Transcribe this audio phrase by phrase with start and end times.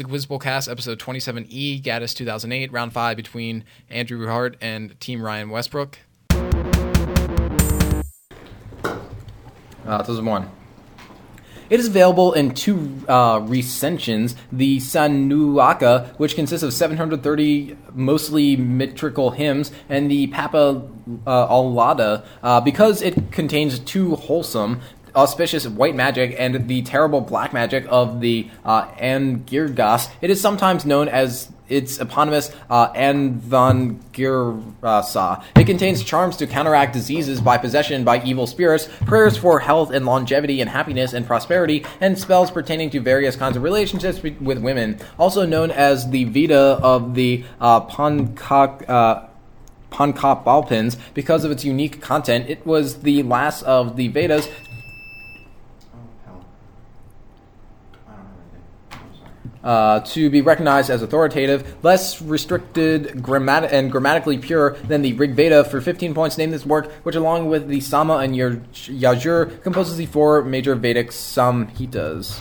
[0.00, 5.22] is a Quizbowl cast, episode 27E, Gaddis 2008, round five between Andrew Hart and Team
[5.22, 5.98] Ryan Westbrook.
[9.86, 10.50] Uh, 2001.
[11.68, 19.30] It is available in two uh, recensions the Shaunaka, which consists of 730 mostly metrical
[19.30, 20.82] hymns, and the Papa
[21.26, 24.80] uh, Alada, uh, because it contains two wholesome,
[25.14, 30.10] auspicious white magic and the terrible black magic of the uh, Angirasas.
[30.20, 35.42] It is sometimes known as its eponymous uh, Atharvangirasa.
[35.56, 40.04] It contains charms to counteract diseases by possession by evil spirits, prayers for health and
[40.04, 44.98] longevity and happiness and prosperity, and spells pertaining to various kinds of relationships with women.
[45.18, 48.88] Also known as the Vita of the uh, Pankak.
[48.88, 49.26] Uh,
[51.14, 54.48] because of its unique content, it was the last of the Vedas
[59.62, 65.32] uh, to be recognized as authoritative, less restricted grammat- and grammatically pure than the Rig
[65.32, 65.64] Veda.
[65.64, 69.96] For 15 points, name this work, which along with the Sama and Yaj- Yajur composes
[69.96, 72.40] the four major Vedic Samhitas.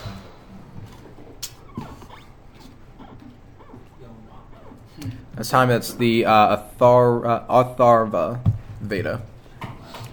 [5.36, 8.42] This time it's the uh, Athar- uh, Atharva
[8.82, 9.22] Veda.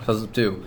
[0.06, 0.64] Of two.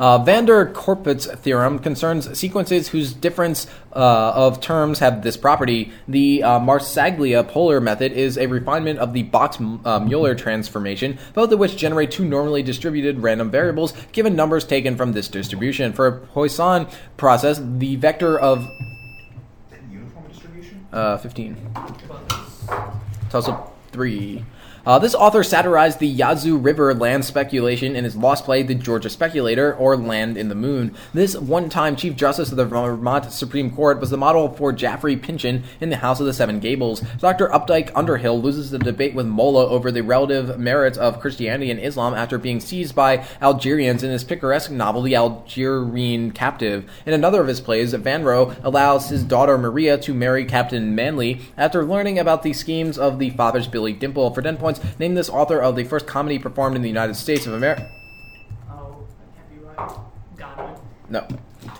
[0.00, 5.92] Uh, van der Corput's theorem concerns sequences whose difference uh, of terms have this property.
[6.08, 11.76] The uh, Marsaglia polar method is a refinement of the Box-Muller transformation, both of which
[11.76, 15.92] generate two normally distributed random variables given numbers taken from this distribution.
[15.92, 16.86] For a Poisson
[17.18, 18.66] process, the vector of
[19.92, 20.86] Uniform distribution?
[20.94, 21.74] uh, 15.
[23.26, 24.44] It's also 3.
[24.86, 29.10] Uh, this author satirized the Yazoo River land speculation in his lost play, The Georgia
[29.10, 30.94] Speculator, or Land in the Moon.
[31.12, 35.16] This one time Chief Justice of the Vermont Supreme Court was the model for Jaffrey
[35.16, 37.00] Pyncheon in The House of the Seven Gables.
[37.18, 37.48] Dr.
[37.48, 42.14] Updike Underhill loses the debate with Mola over the relative merits of Christianity and Islam
[42.14, 46.90] after being seized by Algerians in his picaresque novel, The Algerine Captive.
[47.04, 51.40] In another of his plays, Van Rough allows his daughter Maria to marry Captain Manly
[51.56, 54.32] after learning about the schemes of the father's Billy Dimple.
[54.32, 57.46] For 10 points, name this author of the first comedy performed in the United States
[57.46, 57.90] of America.
[58.70, 59.90] Oh, that can't be right.
[60.36, 60.76] Godwin.
[61.08, 61.26] No.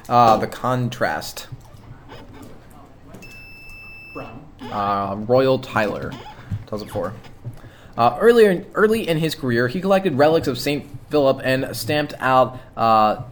[0.09, 1.49] Uh, the Contrast.
[4.13, 4.45] Brown.
[4.73, 6.11] uh, Royall Tyler.
[6.67, 7.13] 2004.
[7.97, 12.59] Uh, earlier, early in his career, he collected relics of Saint Philip and stamped out
[12.77, 13.23] uh,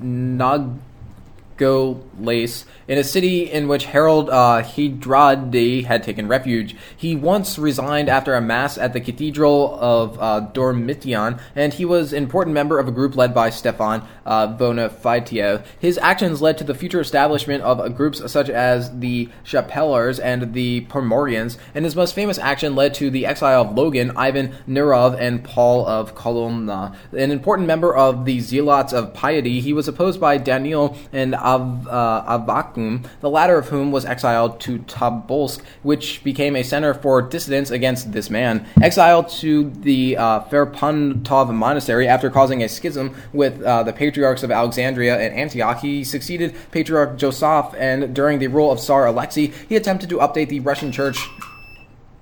[1.59, 6.75] Nagolace in a city in which Harold uh, had taken refuge.
[6.97, 12.13] He once resigned after a mass at the Cathedral of uh, Dormition, and he was
[12.13, 15.59] an important member of a group led by Stefan uh.
[15.79, 20.83] His actions led to the future establishment of groups such as the Chapellars and the
[20.83, 25.45] Pomorians, and his most famous action led to the exile of Logan, Ivan Nerov, and
[25.45, 26.95] Paul of Kolomna.
[27.13, 31.89] An important member of the Zealots of Piety, he was opposed by Daniel and Av-
[31.89, 37.23] uh, Avvakum, the latter of whom was exiled to Tobolsk, which became a center for
[37.23, 38.67] dissidents against this man.
[38.83, 44.51] Exiled to the uh, Ferapontov monastery after causing a schism with uh, the patriarchs of
[44.51, 49.77] Alexandria and Antioch, he succeeded Patriarch Joseph, and during the rule of Tsar Alexei, he
[49.77, 51.19] attempted to update the Russian church.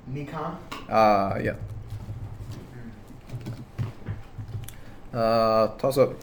[0.06, 0.56] Nikon?
[0.88, 1.54] Uh, yeah.
[5.12, 6.14] Uh, toss up.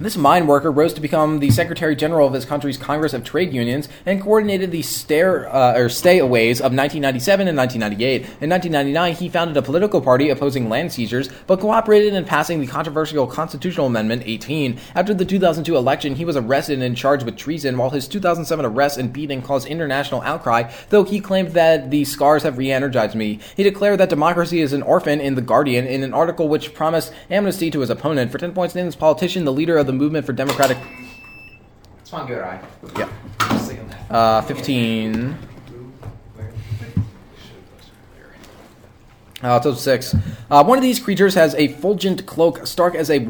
[0.00, 3.52] This mine worker rose to become the Secretary General of his country's Congress of Trade
[3.52, 8.20] Unions and coordinated the stare, uh, or stayaways of 1997 and 1998.
[8.40, 12.68] In 1999, he founded a political party opposing land seizures, but cooperated in passing the
[12.68, 14.78] controversial Constitutional Amendment 18.
[14.94, 18.98] After the 2002 election, he was arrested and charged with treason, while his 2007 arrest
[18.98, 23.40] and beating caused international outcry, though he claimed that the scars have re-energized me.
[23.56, 27.12] He declared that democracy is an orphan in The Guardian in an article which promised
[27.28, 28.30] amnesty to his opponent.
[28.30, 30.76] For 10 points, name this politician, the leader of the movement for democratic...
[32.00, 32.60] It's one good eye.
[32.96, 33.08] Yeah.
[33.40, 34.14] Just saying that.
[34.14, 35.36] Uh, 15...
[39.40, 40.14] Uh, total six.
[40.50, 43.20] Uh, one of these creatures has a fulgent cloak, stark as a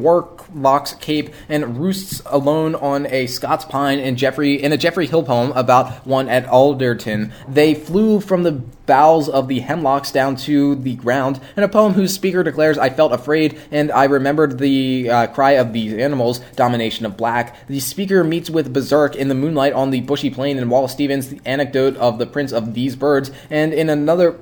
[0.53, 5.23] warlock's cape, and roosts alone on a Scots pine in Geoffrey in a Geoffrey Hill
[5.23, 7.31] poem about one at Alderton.
[7.47, 11.93] They flew from the boughs of the hemlocks down to the ground, in a poem
[11.93, 16.39] whose speaker declares, "I felt afraid, and I remembered the uh, cry of these animals,
[16.55, 20.57] domination of black." The speaker meets with Berserk in the moonlight on the bushy plain
[20.57, 24.35] in Wallace Stevens' The Anecdote of the Prince of These Birds, and in another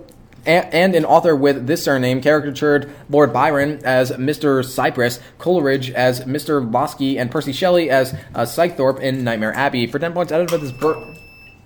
[0.47, 4.63] and an author with this surname caricatured Lord Byron as Mr.
[4.63, 6.67] Cypress, Coleridge as Mr.
[6.71, 9.87] Losky, and Percy Shelley as uh, Scythrop in Nightmare Abbey.
[9.87, 10.97] For 10 points out of this bird.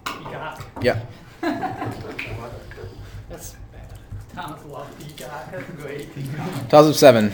[0.08, 1.00] You got Yeah.
[3.30, 4.00] That's bad.
[4.34, 5.48] Thomas loved the guy.
[5.52, 6.08] That's great.
[6.70, 7.34] Toss of seven.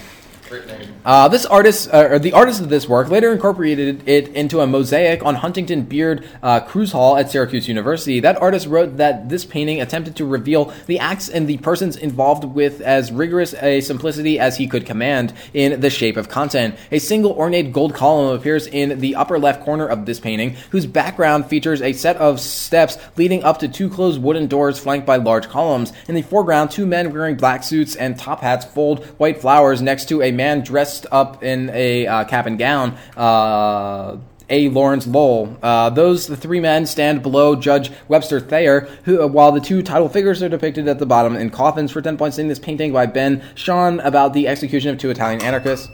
[1.07, 4.67] Uh, this artist, uh, or the artist of this work, later incorporated it into a
[4.67, 8.19] mosaic on Huntington Beard uh, Crouse Hall at Syracuse University.
[8.19, 12.43] That artist wrote that this painting attempted to reveal the acts and the persons involved
[12.43, 16.75] with as rigorous a simplicity as he could command in the shape of content.
[16.91, 20.85] A single ornate gold column appears in the upper left corner of this painting, whose
[20.85, 25.15] background features a set of steps leading up to two closed wooden doors flanked by
[25.15, 25.93] large columns.
[26.09, 30.09] In the foreground, two men wearing black suits and top hats fold white flowers next
[30.09, 32.97] to a man dressed up in a uh, cap and gown.
[33.15, 34.17] Uh,
[34.49, 34.69] a.
[34.69, 35.57] Lawrence Lowell.
[35.61, 39.83] Uh, those the three men stand below Judge Webster Thayer, who, uh, while the two
[39.83, 41.91] title figures are depicted at the bottom in coffins.
[41.91, 45.41] For ten points in this painting by Ben Shahn about the execution of two Italian
[45.41, 45.89] anarchists.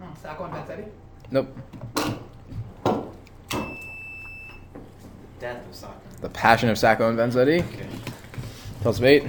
[0.00, 0.88] Oh, Sacco and Vanzetti?
[1.30, 1.58] Nope.
[5.38, 5.94] Death of soccer.
[6.22, 7.62] The Passion of Sacco and Vanzetti.
[8.80, 9.24] Plus of eight.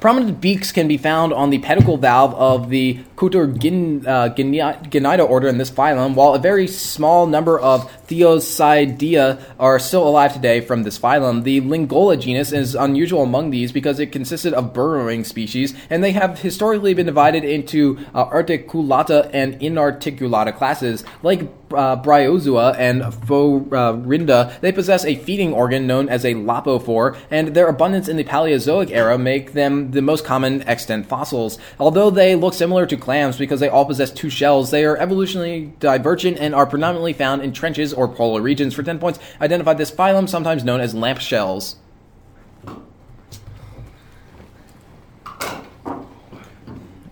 [0.00, 5.58] Prominent beaks can be found on the pedicle valve of the Cuturgin, uh, order in
[5.58, 10.98] this phylum, while a very small number of Theosidea are still alive today from this
[10.98, 11.42] phylum.
[11.42, 16.12] The Lingula genus is unusual among these because it consisted of burrowing species, and they
[16.12, 21.04] have historically been divided into uh, articulata and inarticulata classes.
[21.22, 27.48] Like uh, Bryozoa and Phoronida, they possess a feeding organ known as a lophophore, and
[27.48, 31.58] their abundance in the Paleozoic era make them the most common extant fossils.
[31.78, 35.78] Although they look similar to clams because they all possess two shells, they are evolutionally
[35.78, 38.74] divergent and are predominantly found in trenches or polar regions.
[38.74, 41.76] For 10 points, identify this phylum, sometimes known as lamp shells.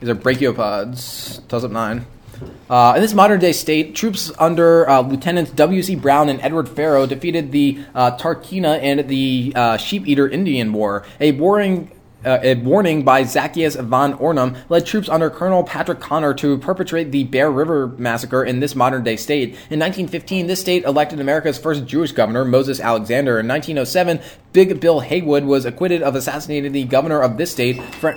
[0.00, 1.46] These are brachiopods.
[1.48, 2.06] Toss up nine.
[2.68, 5.94] Uh, in this modern day state, troops under uh, Lieutenants W.C.
[5.96, 11.04] Brown and Edward Farrow defeated the uh, Tarkina and the uh, Sheep Eater Indian War,
[11.18, 11.90] a warring
[12.26, 17.12] uh, a warning by Zacchaeus von Ornum led troops under Colonel Patrick Connor to perpetrate
[17.12, 19.50] the Bear River massacre in this modern day state.
[19.70, 23.38] In 1915, this state elected America's first Jewish governor, Moses Alexander.
[23.38, 24.20] In 1907,
[24.52, 27.82] Big Bill Haywood was acquitted of assassinating the governor of this state.
[27.94, 28.10] Fr-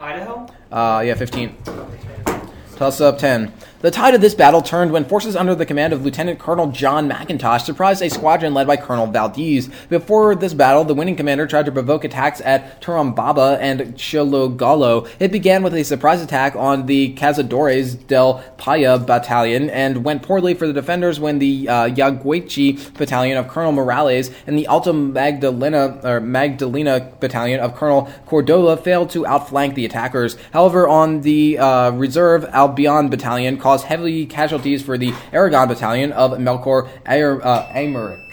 [0.00, 0.46] Idaho?
[0.70, 1.56] uh, yeah, 15.
[2.76, 3.52] Toss up 10.
[3.80, 7.08] The tide of this battle turned when forces under the command of Lieutenant Colonel John
[7.08, 9.70] McIntosh surprised a squadron led by Colonel Valdez.
[9.88, 15.08] Before this battle, the winning commander tried to provoke attacks at Turambaba and Chilogalo.
[15.20, 20.54] It began with a surprise attack on the Cazadores del Paya battalion and went poorly
[20.54, 26.00] for the defenders when the uh, Yaguachi battalion of Colonel Morales and the Alta Magdalena
[26.02, 30.36] or Magdalena battalion of Colonel Cordova failed to outflank the attackers.
[30.52, 36.30] However, on the uh, reserve Albion battalion caused heavy casualties for the Aragon battalion of
[36.38, 38.24] Melchor Ayer, uh, Aymeric.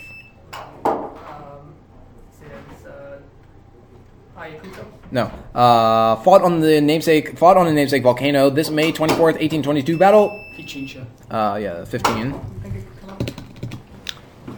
[5.12, 5.24] No,
[5.54, 9.62] uh, fought on the namesake fought on the namesake volcano this May twenty fourth, eighteen
[9.62, 10.30] twenty two battle.
[10.58, 11.06] Pichincha.
[11.30, 12.34] Uh, yeah, fifteen.
[12.34, 14.58] I think it could come up.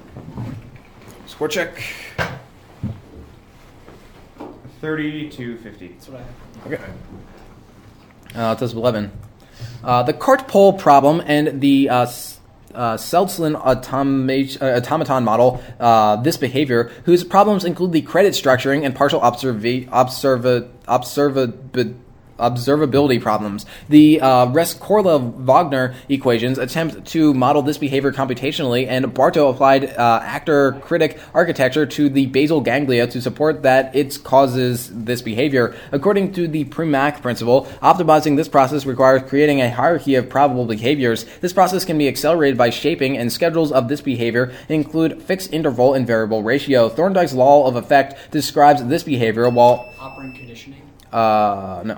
[1.28, 1.82] Score check.
[4.80, 5.88] 30 to 50.
[5.88, 6.74] That's what I have.
[6.74, 6.84] Okay.
[8.36, 9.12] Uh, it does 11.
[9.84, 12.08] Uh, the cart pole problem and the uh,
[12.76, 18.86] uh, Seltzlin automa- uh, automaton model, uh, this behavior, whose problems include the credit structuring
[18.86, 21.96] and partial observa- observa- observa-
[22.40, 23.66] observability problems.
[23.90, 31.20] The uh, Rescorla-Wagner equations attempt to model this behavior computationally, and Barto applied uh, actor-critic
[31.34, 35.76] architecture to the basal ganglia to support that it causes this behavior.
[35.92, 41.26] According to the Premack principle, optimizing this process requires creating a hierarchy of probable behaviors.
[41.42, 45.94] This process can be accelerated by shaping, and schedules of this behavior include fixed interval
[45.94, 46.90] and variable ratio.
[46.90, 50.77] Thorndike's law of effect describes this behavior, while Operant conditioning.
[51.18, 51.98] Uh, no.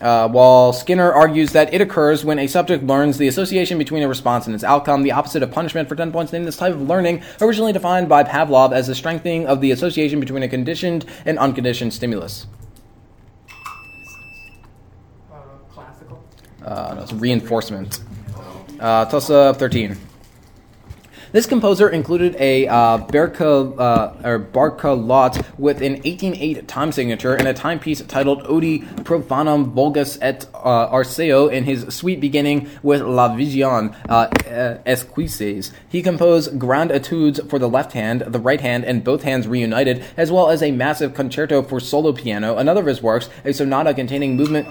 [0.00, 4.08] Uh, while Skinner argues that it occurs when a subject learns the association between a
[4.08, 6.80] response and its outcome, the opposite of punishment for 10 points in this type of
[6.82, 11.38] learning, originally defined by Pavlov as the strengthening of the association between a conditioned and
[11.38, 12.46] unconditioned stimulus.
[15.30, 15.36] Uh,
[15.70, 16.24] classical.
[16.64, 18.00] Uh, no, it's reinforcement.
[18.80, 19.98] Uh, toss up 13.
[21.34, 27.48] This composer included a uh, Berka, uh, or Barcaloutte with an 1808 time signature and
[27.48, 33.34] a timepiece titled Odi Profanum Vulgus et uh, Arceo in his suite beginning with La
[33.34, 34.28] Vision uh,
[34.86, 35.72] Esquises.
[35.88, 40.04] He composed grand etudes for the left hand, the right hand, and both hands reunited,
[40.16, 42.58] as well as a massive concerto for solo piano.
[42.58, 44.68] Another of his works, a sonata containing movement.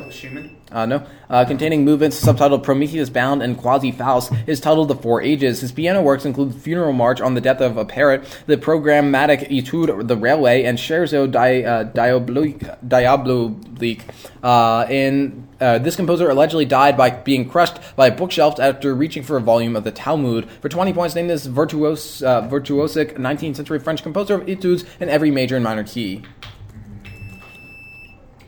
[0.72, 1.05] Uh, no.
[1.29, 5.62] Uh, containing movements subtitled Prometheus Bound and Quasi Faust is titled The Four Ages.
[5.62, 10.07] His piano works include funeral march on the death of a parrot, the programmatic Etude
[10.07, 12.63] the Railway, and Scherzo di, uh, Diabolique.
[12.88, 14.01] Diabolique.
[14.41, 19.24] Uh, in uh, this composer allegedly died by being crushed by a bookshelf after reaching
[19.24, 20.50] for a volume of the Talmud.
[20.62, 25.10] For 20 points, name this virtuos, uh, virtuosic 19th century French composer of etudes in
[25.10, 26.24] every major and minor key.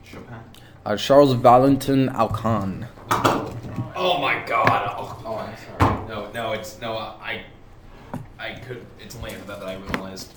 [0.04, 0.36] Chopin.
[0.86, 2.88] Uh, Charles Valentin Alkan.
[3.98, 4.94] Oh my god.
[4.98, 6.08] Oh, Oh, I'm sorry.
[6.08, 6.98] no, no, it's no.
[6.98, 7.42] I,
[8.46, 8.86] I could.
[9.00, 10.32] It's only after that that I realized.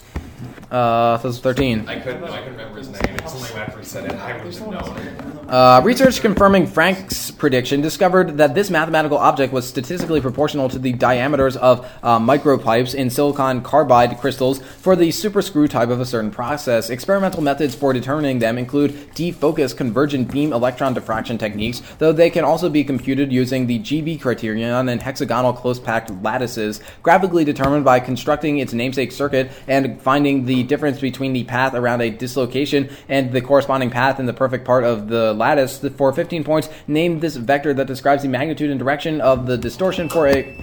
[0.70, 1.88] Uh, that was 13.
[1.88, 2.20] I couldn't.
[2.20, 3.16] No, I couldn't remember his name.
[3.16, 4.12] It's only after he said it.
[4.12, 5.38] I would have known.
[5.48, 10.92] Uh, research confirming Frank's prediction discovered that this mathematical object was statistically proportional to the
[10.92, 16.30] diameters of uh, micropipes in silicon carbide crystals for the superscrew type of a certain
[16.30, 16.90] process.
[16.90, 22.44] Experimental methods for determining them include defocus convergent beam electron diffraction techniques, though they can
[22.44, 28.58] also be computed using the GB criterion and hexagonal close-packed lattices, graphically determined by constructing
[28.58, 33.40] its namesake circuit and finding the difference between the path around a dislocation and the
[33.40, 35.78] corresponding path in the perfect part of the lattice.
[35.96, 40.08] For 15 points, name this vector that describes the magnitude and direction of the distortion
[40.08, 40.54] for a.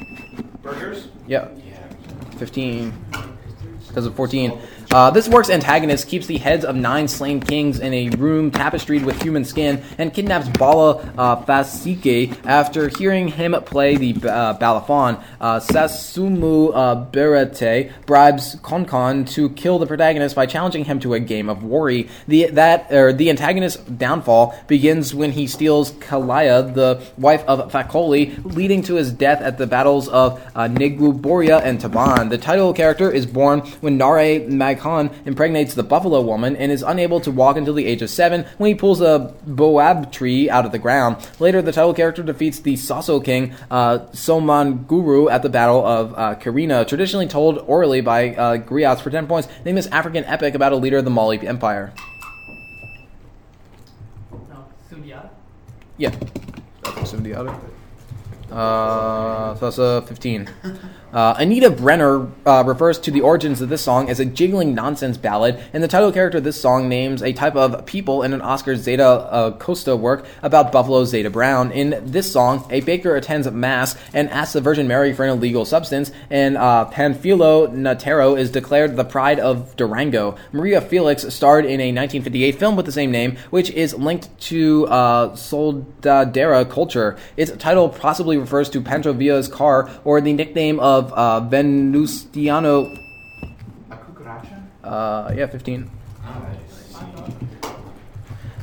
[0.62, 1.08] Burgers.
[1.28, 1.50] Yeah.
[2.38, 2.94] 15.
[3.88, 4.60] Because of 14.
[4.92, 9.04] Uh, this work's antagonist keeps the heads of nine slain kings in a room tapestried
[9.04, 15.22] with human skin and kidnaps Bala uh, Fasike after hearing him play the uh, balafon.
[15.42, 21.20] Uh, Sasumu uh, Berete bribes Konkon to kill the protagonist by challenging him to a
[21.20, 22.08] game of worry.
[22.28, 28.56] The that or the antagonist's downfall begins when he steals Kalaya, the wife of Fakoli,
[28.56, 32.30] leading to his death at the battles of uh, and Taban.
[32.30, 34.40] The title character is born when Nare
[34.76, 38.46] Maghan impregnates the buffalo woman and is unable to walk until the age of seven
[38.58, 41.18] when he pulls a boab tree out of the ground.
[41.40, 46.14] Later, the title character defeats the Sosso king uh, Soman Guru at the Battle of
[46.18, 49.48] uh, Karina, traditionally told orally by uh, griots for 10 points.
[49.64, 51.94] Name this African epic about a leader of the Mali Empire.
[54.32, 55.30] No, Sundiata.
[55.98, 56.16] Yeah.
[56.84, 57.56] That's the other.
[58.52, 60.50] Uh, so that's a 15.
[61.16, 65.16] Uh, Anita Brenner uh, refers to the origins of this song as a jiggling nonsense
[65.16, 68.42] ballad, and the title character of this song names a type of people in an
[68.42, 71.72] Oscar Zeta uh, Costa work about Buffalo Zeta Brown.
[71.72, 75.64] In this song, a baker attends Mass and asks the Virgin Mary for an illegal
[75.64, 80.36] substance, and uh, Panfilo Natero is declared the pride of Durango.
[80.52, 84.86] Maria Felix starred in a 1958 film with the same name, which is linked to
[84.88, 87.16] uh, Soldadera culture.
[87.38, 93.02] Its title possibly refers to Pancho Villa's car or the nickname of uh, Venustiano.
[94.84, 95.90] Uh, yeah, 15.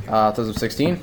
[0.08, 1.02] Uh, 2016.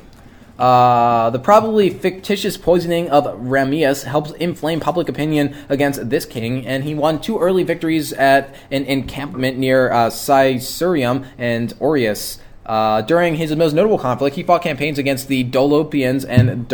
[0.60, 6.84] Uh, the probably fictitious poisoning of Ramius helps inflame public opinion against this king, and
[6.84, 12.40] he won two early victories at an encampment near uh, Caesarium and Aureus.
[12.66, 16.68] Uh, during his most notable conflict, he fought campaigns against the Dolopians and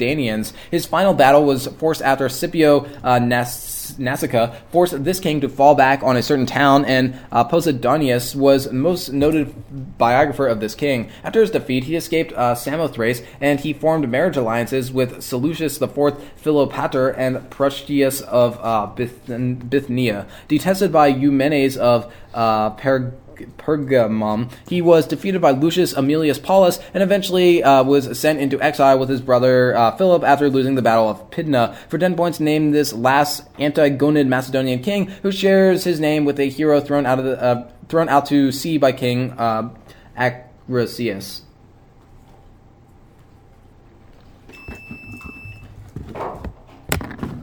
[0.00, 0.52] Dardanians.
[0.70, 5.74] His final battle was forced after Scipio uh, Nas- Nasica forced this king to fall
[5.74, 11.10] back on a certain town, and uh, Posidonius was most noted biographer of this king.
[11.24, 15.90] After his defeat, he escaped uh, Samothrace, and he formed marriage alliances with Seleucus IV,
[15.90, 20.26] Philopator, and Prusias of uh, Bithynia.
[20.48, 23.14] Detested by Eumenes of uh, Perg-
[23.58, 24.50] Pergamum.
[24.68, 29.08] He was defeated by Lucius Aemilius Paulus and eventually uh, was sent into exile with
[29.08, 31.76] his brother uh, Philip after losing the Battle of Pydna.
[31.88, 36.48] For 10 points, name this last Antigonid Macedonian king who shares his name with a
[36.48, 39.68] hero thrown out of the uh, thrown out to sea by King uh,
[40.16, 41.42] Acrisius.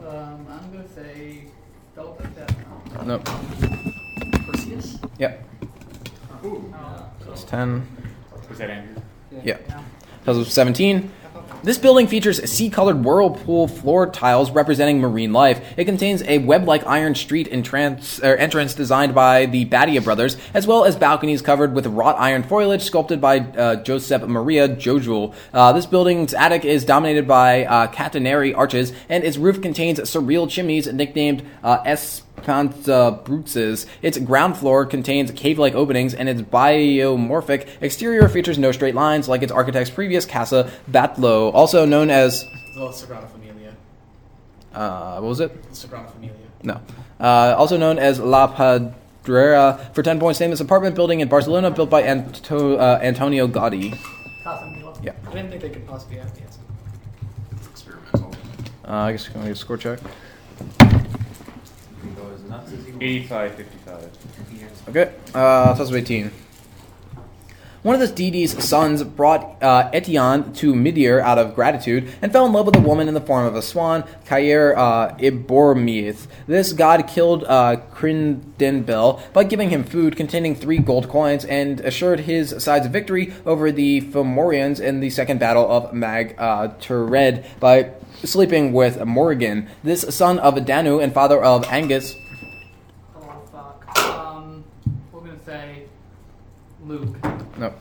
[0.08, 1.48] Um, I'm gonna say
[1.96, 2.56] Delta Death.
[3.06, 3.26] Nope.
[4.46, 4.98] Perseus?
[5.20, 5.44] Yep.
[6.44, 6.64] Oh,
[7.26, 7.88] That's 10.
[8.50, 9.02] Was that Andrew?
[9.44, 9.58] Yeah.
[10.26, 11.12] 2017.
[11.64, 15.60] This building features sea-colored whirlpool floor tiles representing marine life.
[15.76, 20.68] It contains a web-like iron street entrance, er, entrance designed by the Badia brothers, as
[20.68, 25.34] well as balconies covered with wrought iron foliage sculpted by uh, Josep Maria Jujol.
[25.52, 30.48] Uh, this building's attic is dominated by uh, catenary arches, and its roof contains surreal
[30.48, 31.82] chimneys nicknamed uh,
[32.38, 33.86] Espantabruixes.
[34.02, 39.42] Its ground floor contains cave-like openings, and its biomorphic exterior features no straight lines like
[39.44, 42.44] its architect's previous casa Batlló, also known as
[42.76, 43.74] The Sagrada Familia.
[44.74, 45.64] uh, what was it?
[45.64, 46.36] The Sagrada Familia.
[46.64, 46.82] No.
[47.20, 51.72] Uh, also known as La Pedrera, for 10 points, name this apartment building in Barcelona
[51.72, 53.98] built by Anto- uh, Antonio Gaudi.
[54.44, 55.04] Casamigos.
[55.04, 55.14] Yeah.
[55.28, 56.60] I didn't think they could possibly have the answer.
[57.52, 58.34] It's experimental.
[58.88, 60.00] Uh, I guess can we get a score check?
[62.16, 63.06] Go as nuts as he wants.
[63.06, 64.10] 85, 55.
[64.90, 66.32] Okay, uh, of 18.
[67.84, 72.46] One of the deity's sons brought uh, Etienne to Midir out of gratitude and fell
[72.46, 76.28] in love with a woman in the form of a swan, Caer uh, Ibormith.
[76.48, 82.22] This god killed uh, Crindenbil by giving him food containing three gold coins and assured
[82.22, 86.70] his side's victory over the Fomorians in the second battle of Mag uh,
[87.60, 87.92] by
[88.24, 89.70] sleeping with Morrigan.
[89.84, 92.16] This son of Danu and father of Angus
[93.16, 93.76] Oh.
[93.98, 94.64] Um,
[95.12, 95.84] we're gonna say
[96.86, 97.37] Luke.
[97.58, 97.74] No,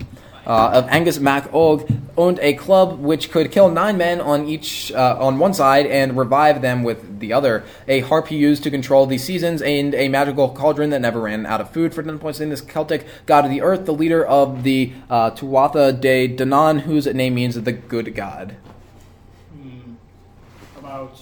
[0.46, 4.92] uh, of Angus Mac Og owned a club which could kill nine men on each
[4.92, 7.64] uh, on one side and revive them with the other.
[7.88, 11.44] A harp he used to control the seasons, and a magical cauldron that never ran
[11.46, 11.92] out of food.
[11.92, 15.32] For ten points in this Celtic god of the earth, the leader of the uh,
[15.32, 18.56] Tuatha de Danann, whose name means the good god.
[19.52, 19.94] Hmm.
[20.78, 21.18] About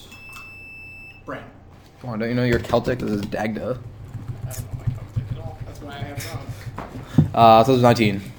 [1.25, 1.47] Brent.
[2.03, 2.99] Come on, don't you know you're Celtic?
[2.99, 3.79] This is Dagda.
[4.47, 5.59] I don't know my Celtic at all.
[5.65, 7.35] That's why I have.
[7.35, 8.34] Uh, so there's 19.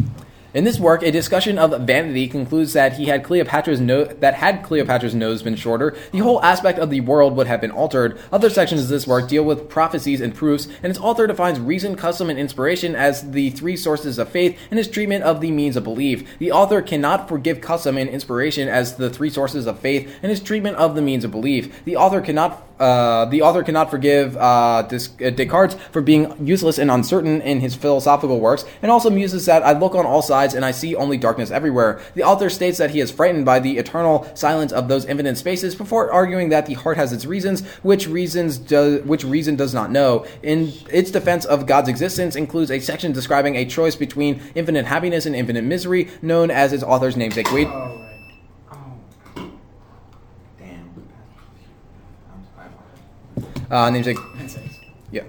[0.55, 4.63] In this work, a discussion of vanity concludes that he had Cleopatra's no- that had
[4.63, 8.17] Cleopatra's nose been shorter, the whole aspect of the world would have been altered.
[8.31, 11.97] Other sections of this work deal with prophecies and proofs, and its author defines reason,
[11.97, 15.75] custom, and inspiration as the three sources of faith in his treatment of the means
[15.75, 16.23] of belief.
[16.39, 20.39] The author cannot forgive custom and inspiration as the three sources of faith in his
[20.39, 21.83] treatment of the means of belief.
[21.83, 26.77] The author cannot uh, the author cannot forgive uh, Des- uh, Descartes for being useless
[26.77, 30.53] and uncertain in his philosophical works, and also muses that I look on all sides
[30.53, 32.01] and I see only darkness everywhere.
[32.15, 35.75] The author states that he is frightened by the eternal silence of those infinite spaces
[35.75, 39.91] before arguing that the heart has its reasons, which reasons do- which reason does not
[39.91, 40.25] know.
[40.43, 45.25] In its defense of God's existence includes a section describing a choice between infinite happiness
[45.25, 47.51] and infinite misery, known as its author's namesake.
[47.51, 47.67] Wait,
[53.75, 54.17] Uh, name's like.
[55.11, 55.23] Yeah.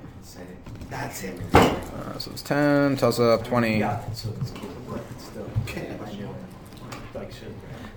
[0.89, 1.35] That's it.
[1.53, 3.81] Uh, so it's 10, toss up 20.
[3.81, 5.51] Yeah, so it's still.
[5.65, 5.97] Okay.
[7.13, 7.33] Like,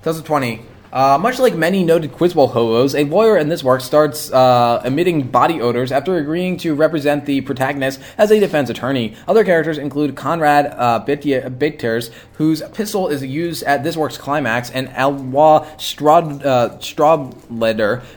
[0.01, 0.61] Tells up 20.
[0.91, 5.27] Uh, much like many noted Quizbowl hoos, a lawyer in this work starts uh, emitting
[5.27, 9.15] body odors after agreeing to represent the protagonist as a defense attorney.
[9.27, 10.99] Other characters include Conrad uh,
[12.33, 16.79] whose pistol is used at this work's climax, and Alwa Strad, uh,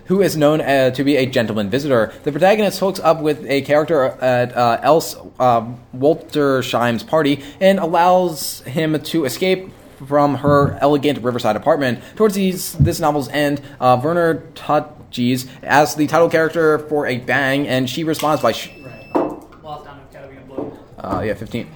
[0.07, 2.13] who is known uh, to be a gentleman visitor.
[2.23, 8.61] The protagonist hooks up with a character at uh, Else uh, Woltersheim's party and allows
[8.61, 9.71] him to escape
[10.07, 12.01] from her elegant riverside apartment.
[12.17, 17.67] Towards these, this novel's end, uh, Werner Tötges asks the title character for a bang,
[17.69, 19.15] and she responds by, sh- Right.
[19.63, 20.79] Lost down Academy of Blue.
[20.99, 21.69] uh, yeah, 15.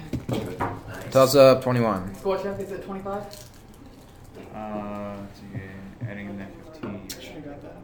[1.11, 2.15] Toss up 21.
[2.17, 3.23] Score chef is at 25?
[4.55, 5.47] Uh, let's see,
[6.09, 7.09] adding in that 15.
[7.09, 7.77] Should have got that.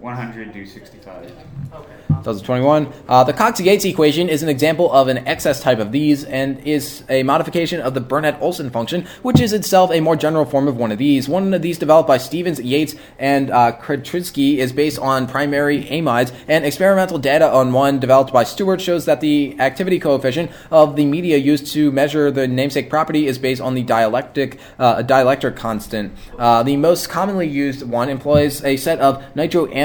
[0.00, 1.32] 100 do 65.
[1.74, 1.86] Okay.
[2.22, 2.92] Toss up 21.
[3.08, 7.02] Uh, the Cox-Yates equation is an example of an excess type of these, and is
[7.08, 10.92] a modification of the Bunnett-Olsen function, which is itself a more general form of one
[10.92, 11.28] of these.
[11.28, 16.32] One of these developed by Stevens, Yates, and uh, Kretschitsky is based on primary amides,
[16.46, 21.06] and experimental data on one developed by Stewart shows that the activity coefficient of the
[21.06, 26.12] media used to measure the namesake property is based on the dialectic uh, dielectric constant.
[26.38, 29.22] Uh, the most commonly used one employs a set of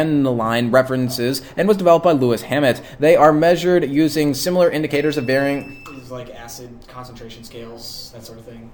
[0.03, 2.81] nitroaniline references and was developed by Lewis Hammett.
[2.99, 5.83] They are measured using similar indicators of varying.
[6.01, 8.71] Is like acid concentration scales, that sort of thing.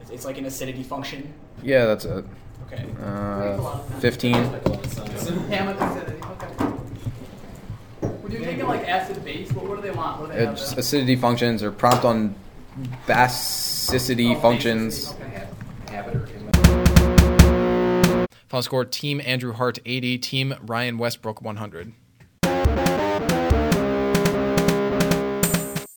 [0.00, 1.32] It's, it's like an acidity function.
[1.62, 2.24] Yeah, that's it.
[2.66, 2.84] Okay.
[3.02, 4.34] Uh, 15.
[4.34, 6.20] Hammett acidity.
[6.22, 6.72] Okay.
[8.22, 9.52] Would you take it like acid base?
[9.52, 10.20] What, what do they want?
[10.20, 10.46] What do they?
[10.48, 10.80] It's there?
[10.80, 12.34] acidity functions or prompt on
[13.06, 15.12] basicity Oh, functions.
[15.12, 15.48] basicity, okay.
[15.90, 16.25] Habit or
[18.48, 21.92] Final score: Team Andrew Hart 80, Team Ryan Westbrook 100.